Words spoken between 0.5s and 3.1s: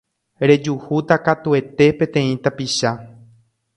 rejuhúta katuete peteĩ tapicha.